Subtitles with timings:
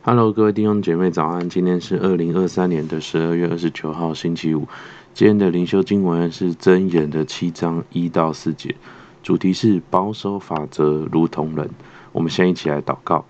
[0.00, 1.50] Hello，各位弟兄姐妹早安！
[1.50, 4.68] 今天是二零二三年的十二月二十九号，星期五。
[5.12, 8.76] 今天的灵修经文是箴言的七章一到四节，
[9.24, 11.68] 主题是保守法则如同人。
[12.12, 13.26] 我们先一起来祷告。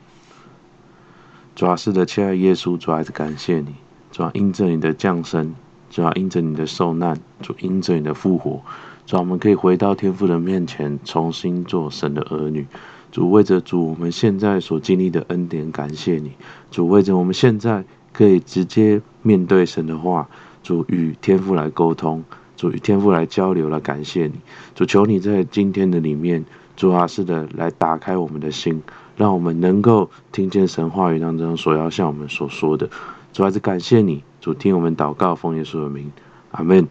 [1.57, 3.75] 主啊，是的，亲爱的耶稣，主还是感谢你，
[4.13, 5.55] 主啊，因着你的降生，
[5.91, 8.61] 主啊，因着你的受难，主因着你的复活，
[9.07, 12.67] 主啊，我们可以回到天父的面前，重新做神的儿女。
[13.11, 16.33] 主为着主我们现在所经历的恩典，感谢你。
[16.71, 20.29] 主为着我们现在可以直接面对神的话，
[20.63, 22.23] 主与天父来沟通，
[22.57, 24.35] 主与天父来交流，来感谢你。
[24.75, 26.45] 主求你在今天的里面，
[26.77, 28.83] 主啊，是的，来打开我们的心，
[29.17, 32.91] 让我们能够听见神话语当中所要向我们所说的。
[33.33, 36.13] 主还是感谢你，主听我们祷告，奉耶稣的名，
[36.51, 36.87] 阿门。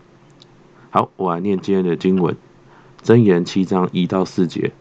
[0.89, 2.35] 好，我来念今天的经文，
[3.03, 4.71] 箴言七章一到四节。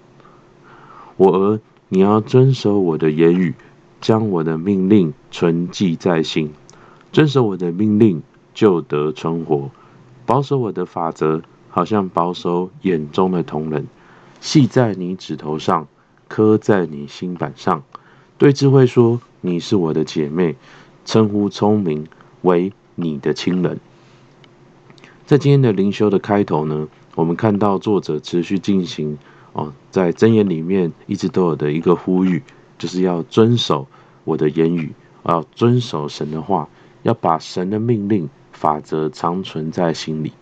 [1.17, 3.55] 我儿，你要遵守我的言语，
[4.01, 6.53] 将我的命令存记在心。
[7.13, 9.71] 遵守我的命令，就得存活；
[10.27, 13.87] 保守我的法则，好像保守眼中的瞳人。
[14.41, 15.89] 系在你指头上，
[16.29, 17.83] 刻在你心板上。
[18.37, 20.57] 对智慧说：“你是我的姐妹。”
[21.07, 22.09] 称呼聪明
[22.43, 23.79] 为你的亲人。
[25.25, 29.17] 在今天的灵修的开头呢，我们看到作者持续进行。
[29.57, 32.43] 哦，在箴言里面一直都有的一个呼吁，
[32.77, 33.87] 就是要遵守
[34.25, 34.93] 我的言语，
[35.25, 36.69] 要遵守神的话，
[37.03, 40.33] 要把神的命令法则常存在心里。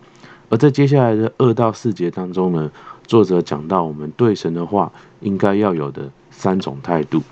[0.48, 2.72] 而在接下来的二到四节当中呢，
[3.06, 4.90] 作者讲到我们对神的话
[5.20, 7.22] 应该要有的三种态度。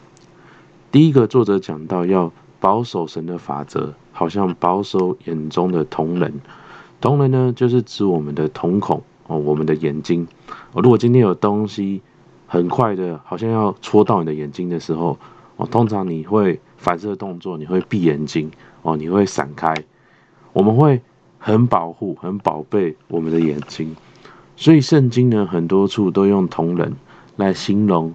[0.92, 6.40] 第一个，作者讲到要保守神的法则，好像保守眼中的瞳人。
[7.00, 9.02] 瞳人呢，就是指我们的瞳孔。
[9.26, 10.26] 哦，我们的眼睛，
[10.72, 12.02] 哦，如果今天有东西
[12.46, 15.16] 很快的，好像要戳到你的眼睛的时候，
[15.56, 18.50] 哦，通常你会反射动作，你会闭眼睛，
[18.82, 19.74] 哦，你会闪开。
[20.52, 21.00] 我们会
[21.38, 23.96] 很保护、很宝贝我们的眼睛，
[24.56, 26.94] 所以圣经呢，很多处都用瞳人
[27.36, 28.12] 来形容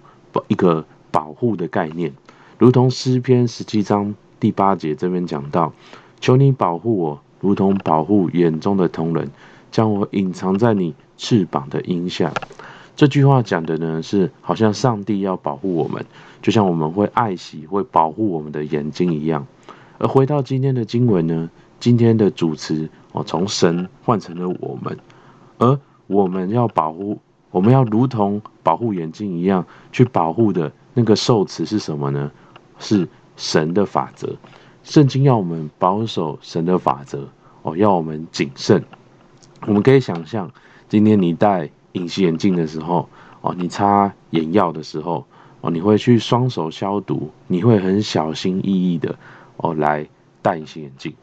[0.48, 2.14] 一个保护的概念，
[2.60, 5.74] 如同诗篇十七章第八节这边讲到
[6.22, 9.32] ：“求你保护我，如同保护眼中的瞳人。”
[9.78, 12.34] 将我隐藏在你翅膀的荫下。
[12.96, 16.04] 这句话讲的呢，是好像上帝要保护我们，
[16.42, 19.46] 就像我们会爱惜、会保护我们的眼睛一样。
[20.00, 24.98] 而回到今天的经文呢，今天的主词哦，从神换成了我们，
[25.60, 27.20] 而我们要保护，
[27.52, 32.32] 我们要如同保护眼睛一样去保护的那个受词是什么呢？
[32.80, 34.36] 是神的法则。
[34.82, 37.30] 圣经要我们保守神的法则
[37.62, 38.84] 哦，要我们谨慎。
[39.66, 40.52] 我们可以想象，
[40.88, 43.10] 今天你戴隐形眼镜的时候，
[43.42, 45.26] 哦，你擦眼药的时候，
[45.62, 49.16] 哦，你会去双手消毒，你会很小心翼翼的，
[49.58, 50.08] 哦，来
[50.42, 51.14] 戴隐形眼镜。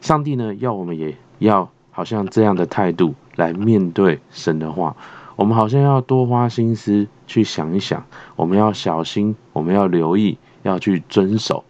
[0.00, 4.96] 上帝呢，要我们也要好像这样的态度来面对神的话，
[5.36, 8.04] 我们好像要多花心思去想一想，
[8.36, 11.64] 我们要小心，我们要留意，要去遵守。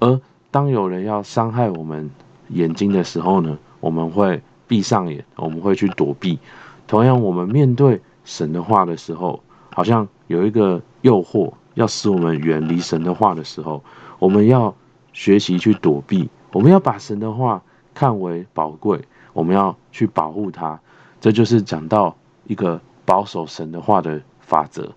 [0.00, 0.20] 而
[0.50, 2.10] 当有人要伤害我们
[2.48, 4.42] 眼睛的时候呢，我们会。
[4.72, 6.38] 闭上眼，我们会去躲避。
[6.86, 9.42] 同样，我们面对神的话的时候，
[9.74, 13.84] 好像有一个诱惑要使我们远离神的话的时候，
[14.18, 14.74] 我们要
[15.12, 16.30] 学习去躲避。
[16.52, 17.62] 我们要把神的话
[17.92, 18.98] 看为宝贵，
[19.34, 20.80] 我们要去保护它。
[21.20, 22.16] 这就是讲到
[22.46, 24.90] 一个保守神的话的法则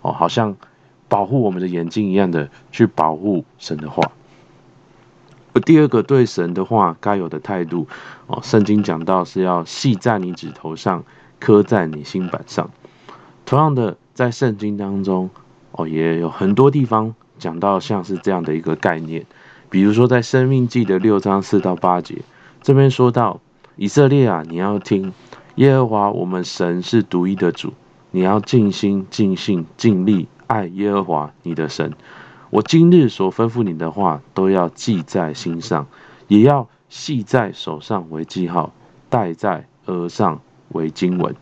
[0.00, 0.56] 哦，好像
[1.06, 4.02] 保护我们的眼睛一样的去保护神的话。
[5.68, 7.86] 第二个对神的话该有的态度
[8.26, 11.04] 哦，圣经讲到是要系在你指头上，
[11.38, 12.70] 刻在你心板上。
[13.44, 15.28] 同样的，在圣经当中
[15.72, 19.26] 哦，也有很多地方讲到像是这样的一个概念。
[19.68, 22.16] 比如说在生命记的六章四到八节，
[22.62, 23.38] 这边说到
[23.76, 25.12] 以色列啊，你要听
[25.56, 27.74] 耶和华我们神是独一的主，
[28.10, 31.92] 你要尽心尽性尽力爱耶和华你的神。
[32.50, 35.86] 我今日所吩咐你的话，都要记在心上，
[36.28, 38.72] 也要系在手上为记号，
[39.10, 40.40] 戴在额上
[40.70, 41.36] 为经文。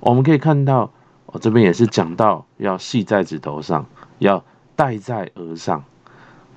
[0.00, 0.90] 我们可以看到，
[1.26, 3.86] 我这边也是讲到要系在指头上，
[4.18, 4.44] 要
[4.76, 5.82] 戴在额上。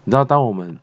[0.04, 0.78] 你知道，当我们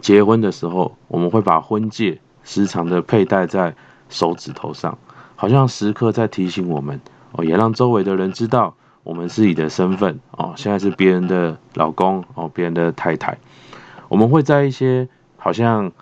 [0.00, 3.76] 结婚的时候，我们会把婚戒时常的佩戴在
[4.08, 4.98] 手指头上，
[5.36, 7.00] 好像时刻在提醒我们，
[7.30, 8.74] 哦，也让周围的人知道。
[9.04, 13.38] 我们自己的身份哦，现在是别人的老公哦，别人的太太。
[14.08, 15.92] 我们会在一些好像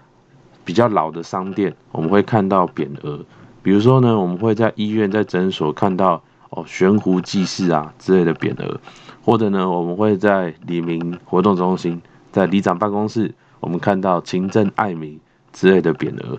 [0.65, 3.25] 比较老的商店，我们会看到匾额。
[3.63, 8.81] 比如说呢，我们会在医院、在诊所看到哦，悬壶济世啊之类的匾额，
[9.25, 12.01] 或者呢，我们会在里民活动中心
[12.31, 15.19] 在里长办公室，我们看到“勤政爱民”
[15.53, 16.39] 之类的匾额。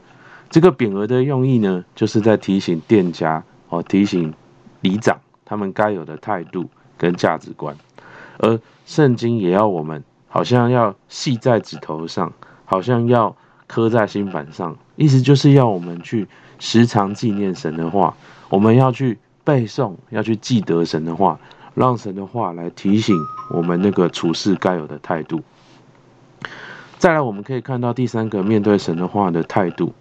[0.50, 4.33] 这个匾额的用意呢，就是在提醒店家哦，提醒
[4.81, 7.75] 里长他们该有的态度跟价值观。
[8.40, 12.34] 而圣经也要我们，好像要系在指头上，
[12.66, 13.36] 好像要
[13.68, 16.28] 刻在心板上，意思就是要我们去
[16.60, 18.16] 时常纪念神的话，
[18.50, 21.40] 我们要去背诵，要去记得神的话，
[21.74, 23.16] 让神的话来提醒
[23.51, 25.42] 我们那个处事该有的态度。
[26.98, 29.94] 再来，我们可以看到第三个面对神的话的态度。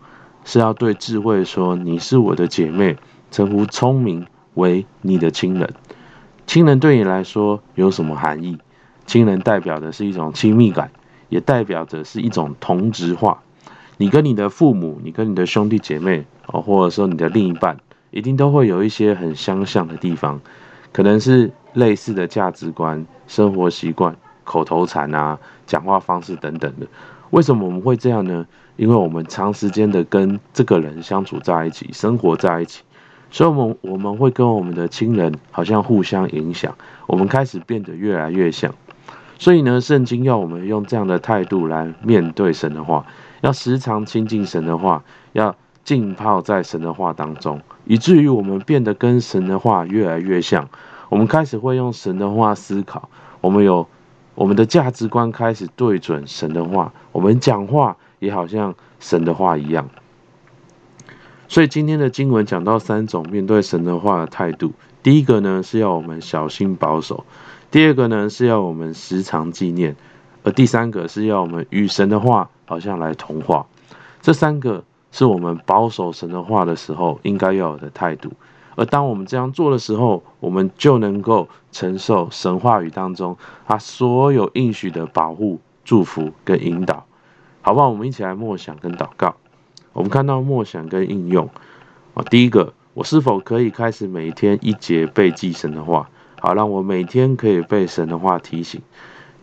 [0.45, 2.97] 是要对智慧说：“你是我的姐妹，
[3.31, 5.75] 称呼聪明为你的亲人。
[6.47, 8.59] 亲人对你来说有什么含义？
[9.07, 10.91] 亲人代表的是一种亲密感，
[11.29, 13.43] 也代表着是一种同质化。
[13.97, 17.79] 你跟你的父母，你跟你的兄弟姐妹，哦，或者说你的另一半，
[18.11, 20.41] 一定都会有一些很相像的地方，
[20.93, 26.87] 可能是类似的价值观、生活习惯、口头禅啊、讲话方式等等的。
[27.31, 28.47] 为什么我们会这样呢？”
[28.77, 32.83] 因为我们长时间的跟这个人相处在一起，生活在一起，
[33.33, 36.77] 所以我们我们会跟我们的亲人好像互相影响，
[37.09, 38.73] 我们开始变得越来越像。
[39.39, 43.05] 所以呢，圣经要我们用这样的态度来面对神的话，
[43.41, 45.03] 要时常亲近神的话，
[45.33, 50.69] 要浸泡在神的话当中，以至于我们变得跟神的话越来越像。
[51.09, 53.09] 我们开始会用神的话思考，
[53.41, 53.89] 我们有
[54.37, 57.97] 我们的价值观开始对准神的话，我们讲话。
[58.23, 59.91] 也好像神的话一样，
[61.49, 64.73] 所以今天的经文讲到三种面对神的话的态度。
[65.03, 67.25] 第一个呢是要我们小心保守，
[67.71, 69.97] 第二个呢是要我们时常纪念，
[70.45, 73.67] 而第三个是要我们与神的话好像来同化。
[74.21, 78.33] 这三个是我们保守神的话的时候应该要有的态度。
[78.75, 83.37] 而当我们这样做的时候，我们就能够承受神话语当中
[83.67, 87.05] 他所有应许的保护、祝福跟引导。
[87.61, 87.91] 好不好？
[87.91, 89.35] 我们一起来默想跟祷告。
[89.93, 91.49] 我们看到默想跟应用
[92.15, 96.09] 啊，第一个，我是否可以开始每天一节背记神的话，
[96.41, 98.81] 好让我每天可以被神的话提醒。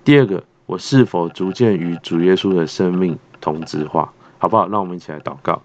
[0.04, 4.68] 第二个，我是否逐渐与主耶稣的生命同质化，好不好？
[4.68, 5.62] 让我们一起来祷告。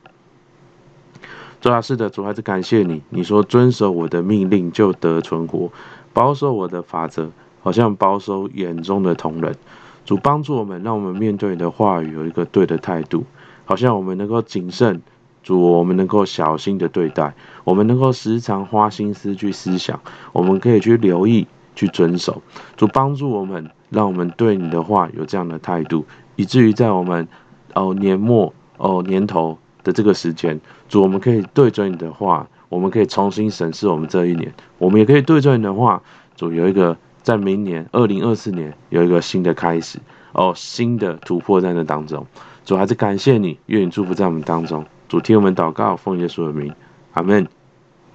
[1.60, 3.00] 主啊，是的，主还是感谢你。
[3.08, 5.70] 你说遵守我的命令就得存活，
[6.12, 7.30] 保守我的法则，
[7.62, 9.56] 好像保守眼中的瞳人。
[10.04, 13.24] 主帮助我们，让我们面对的话语有一个对的态度，
[13.64, 15.02] 好像我们能够谨慎，
[15.42, 17.34] 主，我们能够小心的对待，
[17.64, 20.00] 我们能够时常花心思去思想，
[20.32, 22.42] 我们可以去留意、去遵守。
[22.76, 26.04] 主帮助我们，让我们对你的话有这样的态度，
[26.36, 27.26] 以至于在我们
[27.74, 36.02] 哦年末哦年头的这个时间，主，我们可以对准你的话，我们可以重新审视我们这一年，我们也可以对准你的话，
[36.36, 36.96] 主有一个。
[37.24, 39.98] 在明年二零二四年有一个新的开始
[40.34, 42.26] 哦，新的突破在那当中。
[42.64, 44.84] 主还是感谢你，愿你祝福在我们当中。
[45.08, 46.74] 主听我们祷告，奉耶稣的名，
[47.12, 47.46] 阿门。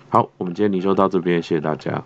[0.10, 2.04] 好，我们今天灵修到这边，谢谢大家。